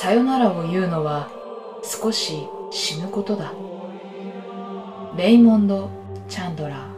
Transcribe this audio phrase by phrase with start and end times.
[0.00, 1.28] さよならを言うのは
[1.82, 3.52] 少し死ぬことだ。
[5.16, 5.90] レイモンド・
[6.28, 6.88] チャンドラー。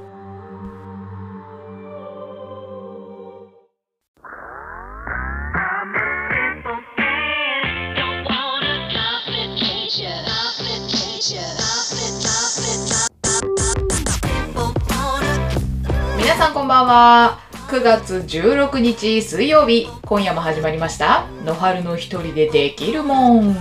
[16.18, 17.49] 皆さんこんばんは。
[17.70, 21.26] 9月16日水曜日今夜も始まりました。
[21.44, 23.54] 野春の一人でできるもん。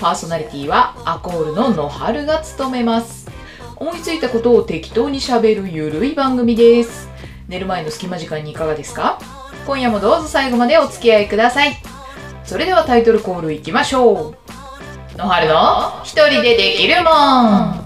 [0.00, 3.30] パーソナリティはアコールの野春が務めます。
[3.76, 7.08] 思いついたことを適当にしゃべるゆるい番組です。
[7.46, 9.20] 寝る前の隙間時間にいかがですか？
[9.68, 11.76] 今夜もどうぞ最後までお付き合いください。
[12.42, 14.34] それではタイトルコールいきましょ
[15.14, 15.16] う。
[15.16, 17.10] 野春の一人でできるも
[17.80, 17.83] ん。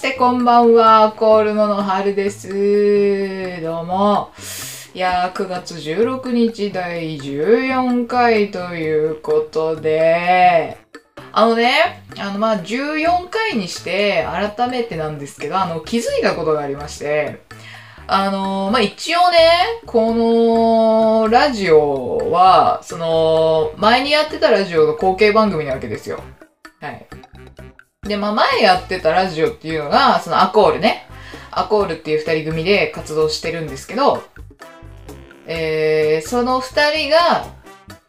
[0.00, 1.12] して、こんばんは。
[1.12, 2.48] コールののはるです。
[3.60, 4.30] どうも。
[4.94, 10.78] いやー、9月16日第14回ということで、
[11.32, 17.42] あのね、あの、ま、14回にして、改めてなんですけど、あの、気づいたことがありまして、
[18.06, 19.36] あのまあ、一応ね、
[19.84, 26.22] このラジオは、その、前にやってたラジオの後継番組なわけですよ。
[26.80, 27.06] はい。
[28.02, 31.06] で、まあ前やってたラジオっていうのが、そのアコールね。
[31.50, 34.22] アコールっていう二人組で活動してるんですけど、
[35.46, 37.46] えー、その二人が、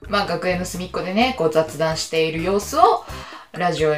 [0.08, 3.04] まあ学園の隅っこでね、こう雑談している様子を、
[3.52, 3.94] ラジオ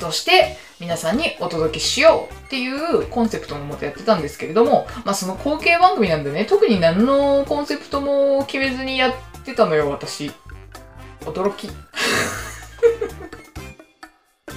[0.00, 10.32] として皆さんにお届けしようっていうコンセプトのもとやってたんですけれども、まあその後継番組なんでね、特に何のコンセプトも決めずにやってたのよ、私。
[11.20, 11.70] 驚き。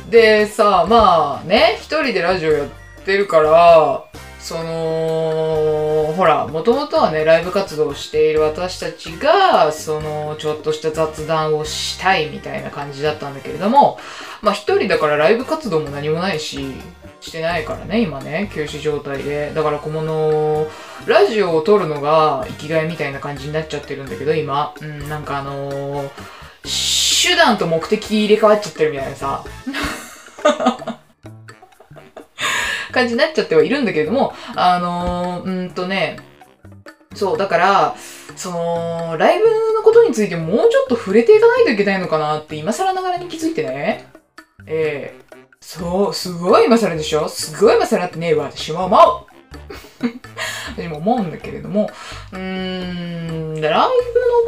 [0.10, 2.70] でさまあね一人でラジオやっ
[3.06, 4.06] てるから
[4.40, 14.00] そのほらもともとはねライブ活動をしている私たちがそのちょっとした雑談をしたいみたいな感じだったんだけれども
[14.42, 16.74] まあ一人だからライブ活動も何もないし
[17.22, 19.54] してないからね今ね休止状態で。
[19.54, 20.68] だからこの
[21.06, 24.74] ラジオを撮るのが生きがいみたいな感じになっちゃってるんだけど今。
[24.82, 26.10] うんなんかあのー、
[27.22, 29.44] 手段と目的入れ替わっちゃってるみたいなさ。
[32.92, 36.18] 感じになっちゃってはいるんだけれども、あのー、うんとね、
[37.16, 37.96] そう、だから、
[38.36, 44.08] その、ライブのことについてもうちょっと触れていかないといけないのかなって今更ながらに気づいてね。
[44.68, 45.22] ええ。
[45.60, 47.30] そう、すごい今更でしょ？
[47.30, 49.32] すごい今更ってねえわ、私も思う。
[50.78, 51.90] 私も思うんだけれども、
[52.32, 53.31] うーん、
[53.70, 53.90] ライ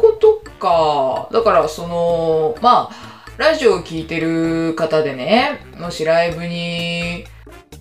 [0.00, 1.28] ブのことか。
[1.32, 7.24] だから、その、まあ、ラジオを聴いてる方でね、もしライブに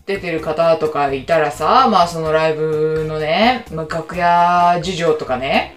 [0.06, 5.76] 出てる方とかいたらさ、まあそのライブのね、まあ、楽屋事情とかね、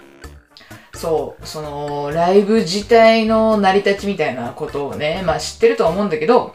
[0.95, 6.55] そう、そのライブ自体の成り立ちみたいなことをね、まあ知ってるとは思うんだけど、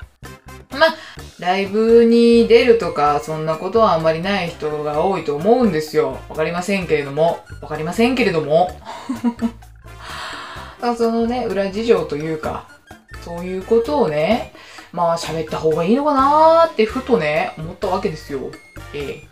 [1.41, 6.19] ライブに出るとか、そんなことはあんまりない人が多いと思うんですよ。
[6.29, 7.40] わかりませんけれども。
[7.63, 8.69] わかりませんけれども。
[10.96, 12.68] そのね、裏事情というか、
[13.25, 14.53] そういうことをね、
[14.91, 18.52] まあ喋った方がいいのかなーってふとね、思ったわけですよ。
[18.94, 19.28] ええ。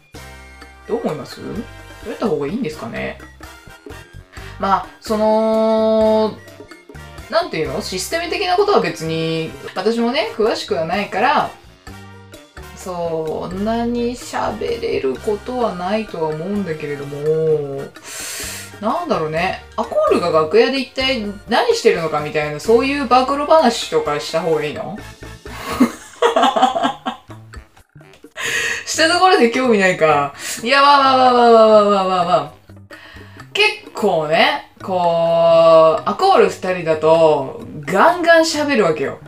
[0.88, 1.40] どう思います？
[1.42, 3.20] 喋った方がいいんですかね？
[4.60, 6.34] まあ、その、
[7.30, 7.84] なんていうの？
[7.84, 11.52] システム的なことは別に、私もね、詳しくはないから、
[12.90, 17.84] そんなに喋れることはないとは思うんだけれども、
[18.82, 19.64] なんだろうね。
[19.78, 24.98] アコールが楽屋で一体何してるのかみたいな、そういう暴露話とかした方がいいの？
[28.88, 30.34] したところで興味ないか。
[30.64, 32.52] いや、まあまあまあまあまあまあまあまあまあ。
[33.54, 34.98] 結構ね、こう、
[36.10, 39.20] アコール二人だと、ガンガン喋るわけよ。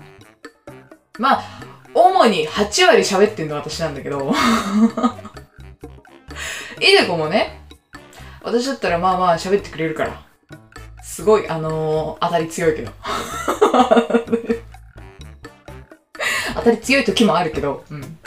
[1.20, 1.61] まあ、
[1.94, 4.34] 主に8割喋ってんの私なんだけど。
[6.80, 7.62] いでこもね、
[8.42, 10.22] 私だったらまあまあ喋ってくれるから。
[11.04, 12.92] すごい、あのー、当たり強いけど。
[16.56, 18.18] 当たり強い時もあるけど、うん。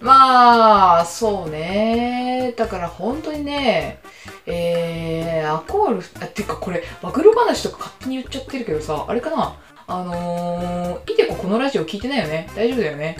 [0.00, 2.52] まあ、そうね。
[2.56, 4.00] だから本当にね、
[4.46, 9.56] えー、アコール、あ、てかこれ、暴露話とか勝手に言っちゃってるけどさ、あれかな？
[9.86, 12.48] あのー、いでここのラジオ聞いてないよね？
[12.56, 13.16] 大丈夫だよね？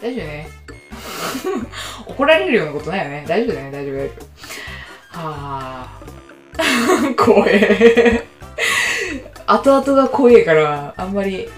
[0.00, 0.48] 大丈夫ね？
[2.06, 3.24] 怒られるようなことないよね？
[3.28, 3.72] 大丈夫だよね？
[3.72, 4.30] 大丈夫大丈夫。
[5.12, 6.00] はあ
[7.16, 8.24] 怖え
[9.46, 11.48] 後々が怖えからあんまり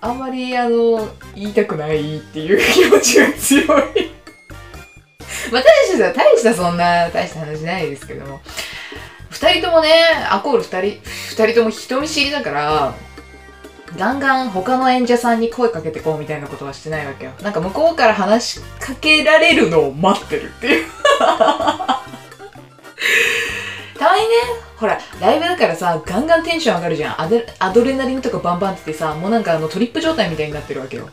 [0.00, 3.64] あんまりあの言いたくないっていう気持ちが強い。
[5.52, 8.40] まあ大した大したそんな大した話ないですけども。
[9.30, 9.90] 二人ともね
[10.30, 11.00] アコール二人
[11.30, 12.94] 二人とも人見知りだから
[13.96, 17.32] ガンガン他の演者さんに声かけてこうみたいなことはしてないわけよ。
[17.42, 20.86] なんか向こうから話しかけられるのを待ってるっていう。
[23.98, 24.28] たまにね、
[24.76, 27.20] ほら、ライブだからさ、ガンガンテンション上がるじゃん。
[27.20, 31.08] アドアドレナリンとかバンバンってさ、もうなんかあのトリップ状態みたいになってるわけよ。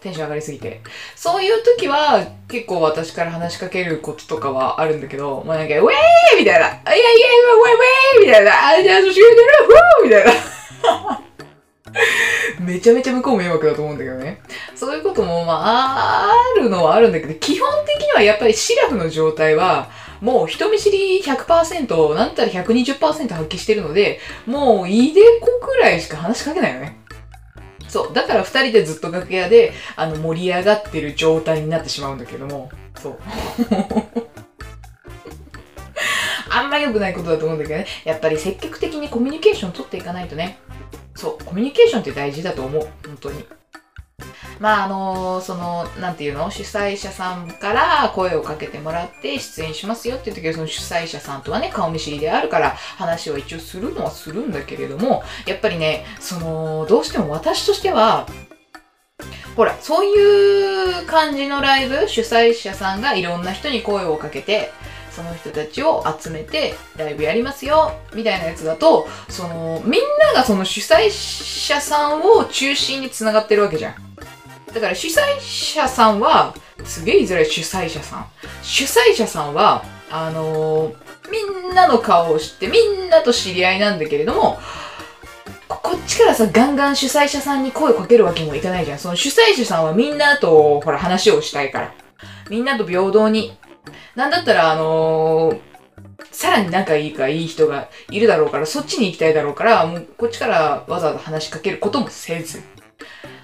[0.00, 0.80] テンション上がりすぎて。
[1.16, 5.80] そういう時は、結構私から話しかけることとかはあるんだけど、もうなんか、ウェー
[6.38, 9.26] みたいな、いやいや、ウェイウェイみたいな、あ、じゃあ、しゅうてる
[9.66, 11.24] ふーみたいな。
[12.60, 14.40] めちゃめちゃ向こう迷惑だと思うんだけどね。
[14.74, 19.88] そういうことも、まあ、あるのはあるんだけど、基本的にはやっぱりシラフの状態は、
[20.20, 26.98] もう人見知り100%、なんたら120%発揮してるので、もういでこくらいしか話しかけないよね。
[27.88, 28.12] そう。
[28.12, 32.70] だから二人でずっと楽屋で、あの、盛り上がってる状態になってしまうんだけども、
[33.00, 33.18] そう。
[36.50, 37.86] あんま良くないことだと思うんだけどね。
[38.04, 40.58] やっぱり積極的にコミュニケーション取っていかないとね。
[41.14, 41.44] そう。
[41.44, 42.88] コミュニケーションって大事だと思う。
[43.06, 43.44] 本当に。
[44.60, 46.50] まああのその、なんていうの？
[46.50, 58.28] 主催者さんから声をかけてもらって出演しますよっていう時はその主催者さんとはね、顔見知りであるから話を一応するのはするんだけれども、やっぱりね、その、どうしても私としては、
[59.56, 64.72] ほら、そういう感じのライブ、主催者さんがいろんな人に声をかけて、
[65.14, 70.00] その人たちを集めてライブやりますよみたいなやつだとそのみん
[70.32, 73.94] ながその主催者さんを中心につながってるわけじゃん
[74.72, 78.26] だから主催者さんはすげえ言いづらい主催者さん
[78.62, 80.94] 主催者さんはあのー、
[81.30, 84.58] みんなの顔を知ってみんなと知り合いなんだけれども
[85.68, 88.98] こっちからさ、ガンガン主催者さんに声をかけるわけにもいかないじゃん。
[88.98, 91.94] その主催者さんはみんなと、ほら、話をしたいから。
[92.50, 93.56] みんなと平等に
[94.14, 95.60] なんだったら、あのー、
[96.30, 102.62] さらに仲いいかいい人がいるだろうから、そっちに行きたいだろうから、もうこっちからわざわざ話しかけることもせず。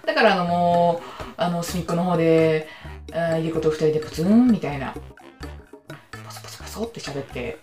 [0.07, 2.69] だから、あの、もう、あの、隅っこの方で、
[3.13, 7.59] あいいこと二人でプツンみたいな、ポソポソポソって喋って、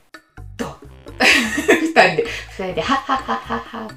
[0.57, 0.77] どう
[1.19, 2.25] 二人で、
[2.57, 3.87] 二人で、はっはっはっはっは。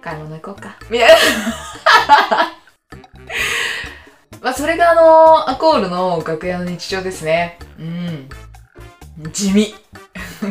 [0.00, 0.76] 買い物行こうか。
[0.90, 1.16] みたいな。
[4.58, 7.60] それがあの、アコールの楽屋の日常ですね。
[7.78, 8.28] うん。
[9.30, 9.72] 地味。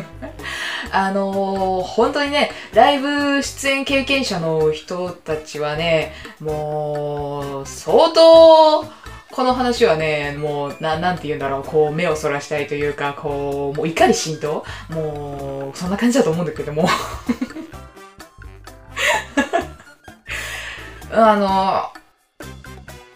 [0.90, 8.82] あのー、本当にね、ライブ出演経験者の人たちはね、もう、相当、
[9.30, 16.88] この話はね、もう、な、なんて言うんだろう、こう、目をそらしたいというか、こう、もう怒り浸透もう、そんな感じだと思うんだけども。
[21.12, 21.97] あの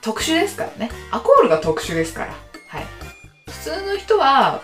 [0.03, 0.91] 特殊ですからね。
[1.13, 2.35] アコールが特殊ですから。
[2.67, 2.87] はい。
[3.49, 4.61] 普通の人は、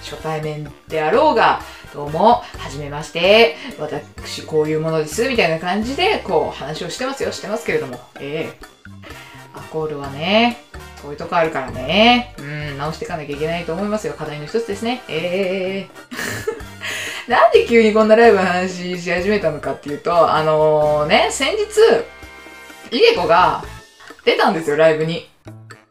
[0.00, 1.60] 初対面であろうが、
[1.92, 7.98] どうも、はじめまして、私こういうものです、みたいな感じで、こう、話をしてますよ、してますけれども。
[8.20, 10.58] ええー、アコールはね、
[11.02, 12.36] そういうとこあるからね。
[12.38, 14.14] うん、直していかなきゃいけないと思いますよ。
[14.14, 15.02] 課題の一つですね。
[15.08, 23.64] ええー、 なんで急にこんなライブの話し始めたのかっていうと、あのー、ね、先日、イデコが、
[24.26, 25.28] 出たんですよ、ライブに。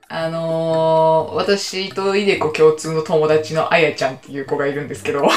[0.09, 5.21] あのー、私とイデコ共通の友達のあやちゃんっていう子がいるんですけど。
[5.25, 5.31] は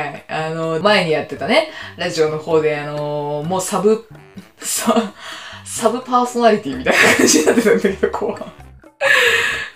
[0.00, 0.24] い。
[0.28, 4.08] あのー、前にやってたね、ラジオの方で、あのー、もうサブ、
[4.58, 5.12] サ、
[5.64, 8.42] サブパーソナリティみたいな感じになってたんだけど、こう。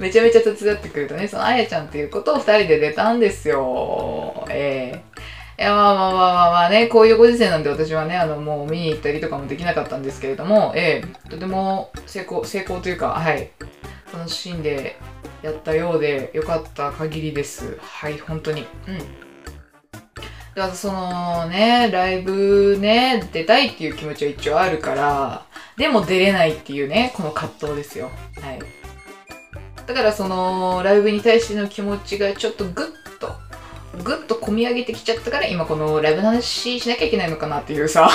[0.02, 4.44] めちゃめちゃ手伝ってくれたね、そのあやちゃんっていう子と二人で出たんですよ。
[4.50, 5.11] ええー
[5.58, 13.50] いや、まあまあまあまあね、こういうご時世なんで私はね、あの、もう見に行ったりとかもできなかったんですけれども、ええとても成功、成功というか、はい、
[14.12, 14.96] 楽しんで
[15.42, 17.78] やったようで、よかった限りです。
[17.82, 18.66] はい、本当に。
[18.88, 18.98] うん。
[20.54, 28.10] だからそのね、ライブね、出たいっていう気持ちは一応あるから、でも出れないっていうね、この葛藤ですよ。
[28.40, 28.58] はい。
[29.86, 32.91] だからその、ライブに対しての気持ちがちょっとグッ
[34.02, 38.10] ぐっと込み上げてきちゃったから今このライブの話しなきゃいけないのかなっていうさ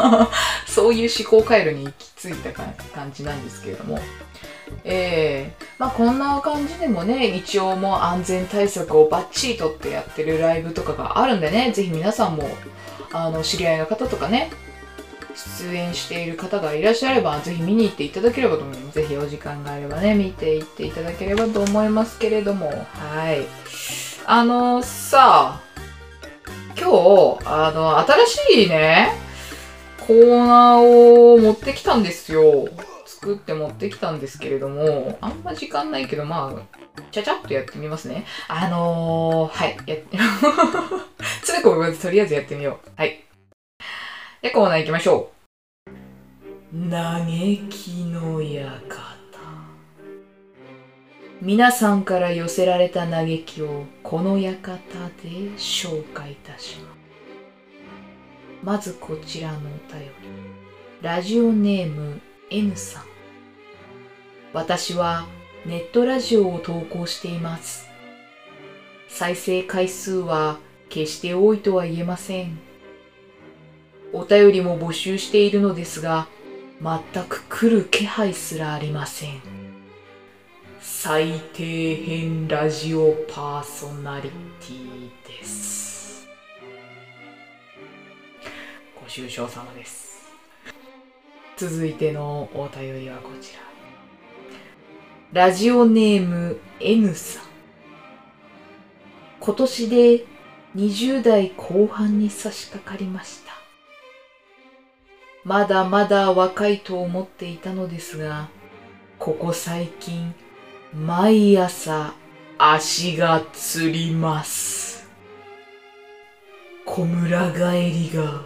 [0.66, 2.74] そういう思考回路に行き着いた感
[3.12, 3.98] じなんですけれども
[4.84, 12.48] えー、まあこんな感じでもね一応もう安全対策をバッチリとってやってるライブとかがあるんでねぜひ皆さんも
[13.12, 14.50] あの知り合いの方とかね
[15.34, 18.94] 出演している方がいらっしゃれば、ぜひ見に行っていただければと思います。
[18.96, 23.46] ぜひお時間があればね、見ていっていただければと思いますけれども、はい。
[24.24, 25.60] あのさ、
[26.78, 29.14] 今日、あの、新しいね、
[29.98, 32.68] コーナーを持ってきたんですよ。
[33.04, 38.24] 作って持ってきたんですけれども、あんま時間ないけど、まあ、ちゃちゃっとやってみますね。
[38.46, 40.18] あのー、はい、やって、
[41.42, 42.90] つべこべとりあえずやってみよう。
[42.96, 43.24] はい。
[44.40, 45.32] で、コーナー行きましょ
[45.88, 46.90] う。
[46.90, 47.26] 嘆
[47.70, 49.11] きの館。
[51.44, 54.76] 皆さんから寄せられた嘆きをこの館
[55.24, 56.96] で紹介いたします。
[58.62, 59.60] まずこちらのお
[59.92, 60.08] 便り。
[61.00, 63.02] ラジオネーム N さん。
[64.52, 65.26] 私は
[65.66, 67.88] ネットラジオを投稿しています。
[69.08, 70.58] 再生回数は
[70.90, 72.60] 決して多いとは言えません。
[74.12, 76.28] お便りも募集しているのですが、
[76.80, 79.51] 全く来る気配すらありません。
[81.04, 84.30] 最底辺ラジオパーソナリ
[84.60, 86.28] ティです。
[88.94, 90.30] ご愁傷様です。
[91.56, 93.52] 続いてのお便りはこち
[95.32, 95.42] ら。
[95.46, 97.42] ラジオネーム N さん。
[99.40, 100.24] 今年で
[100.76, 103.54] 20代後半に差し掛かりました。
[105.42, 108.50] まだまだ若いと思っていたのですが、
[109.18, 110.32] ここ最近、
[110.94, 112.12] 毎朝
[112.58, 115.08] 足がつります。
[116.84, 118.42] 小村帰りが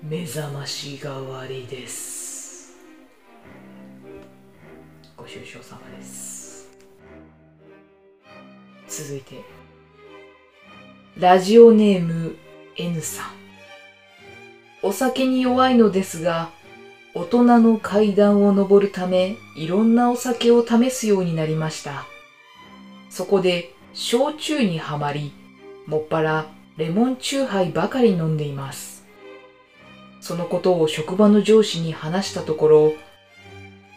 [0.00, 2.76] 目覚まし代わりです。
[5.16, 6.70] ご愁傷様です。
[8.86, 9.42] 続いて、
[11.18, 12.36] ラジオネーム
[12.76, 13.26] N さん。
[14.80, 16.50] お酒に弱いのですが、
[17.14, 22.06] 大人の階段を登るため、いろんなお酒を試すようになりました。
[23.08, 25.32] そこで、焼酎にはまり、
[25.86, 29.06] もっぱらレモンチューハイばかり飲んでいます。
[30.20, 32.92] そのことを職場の上司に話したところ、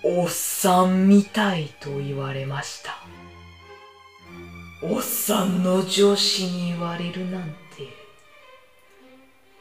[0.03, 3.00] おっさんみたいと言われました。
[4.83, 7.57] おっさんの上司に言われるなんて。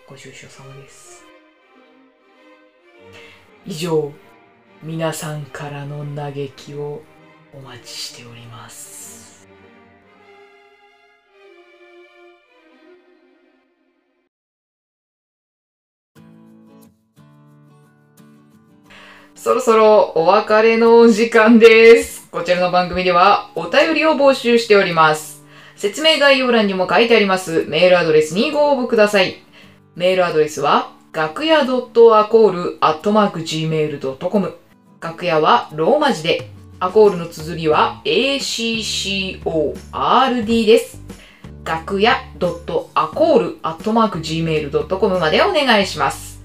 [0.07, 1.26] ご愁傷様です。
[3.69, 4.13] 以上、
[4.81, 7.03] 皆さんからの嘆きを
[7.53, 9.49] お待ちしております。
[19.35, 22.29] そろそろお別れのお時間です。
[22.31, 25.45] こちらの番組ではお便りを募集しております。
[25.75, 29.43] 説明概要欄にも書いてありますメールアドレスにご応募ください。
[29.97, 34.55] メールアドレスは、楽屋 .acall.gmail.com
[35.01, 39.43] 楽屋はローマ字で、アコールの綴りは ACCORD
[40.67, 41.03] です。
[41.65, 46.37] 楽屋 .acall.gmail.com までお願いします。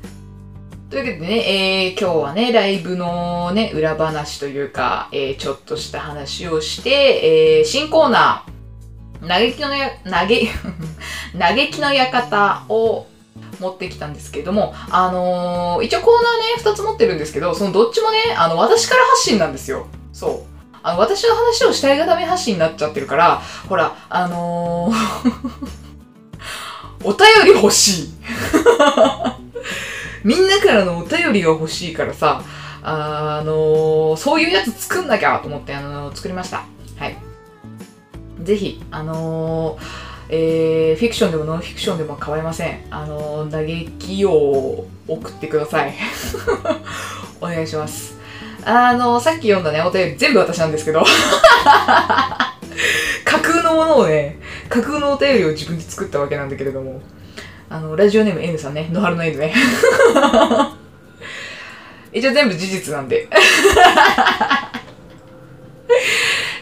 [0.89, 10.27] というわけでね、えー、今日はね、ライブのね、裏話というか、えー、ちょっとした話をして、えー、新コーナー、嘆きのや、嘆、
[11.37, 13.05] 嘆きの館を
[13.61, 19.87] 持ってきたんですけれども、あのー一応コーナーね、2つ持ってるんですけど、そのどっちもね、あの、私から発信なんですよ。
[20.11, 20.39] そう。
[20.83, 25.81] あの、私の話をしたいがため発信になっちゃってるから、ほら、あのー
[27.03, 28.09] お便り欲しい。
[30.23, 32.43] みんなからのお便りが欲しいからさ、
[32.83, 36.63] あのーそういうやつ作んなきゃと思って、あのー作りました。
[36.97, 37.17] はい。
[38.43, 42.79] ぜひ、あのーえーフィクションでもノンフィクションでも構いません。
[42.89, 43.65] あのー嘆
[43.99, 45.93] きを送ってください。
[47.41, 48.17] お願いします。
[48.63, 51.03] あのーさっき読んだね、お便り全部私なんですけど。
[53.25, 57.01] 架空のものをね、架空のお便りを自分で作ったわけなんだけれども、
[57.69, 59.53] あの、ラジオネーム N さんね、野原の N ね。
[62.13, 63.27] 一応全部事実なんで。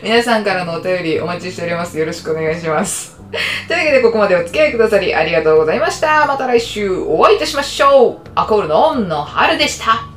[0.01, 2.00] 皆さんからのお便りお待ちしております。
[2.00, 3.20] よろしくお願いします。
[3.68, 6.25] というわけでここまでお付き合いくださりありがとうございました。
[6.25, 8.20] また来週お会いいたしましょう。
[8.34, 10.09] アコールのオンの春でした。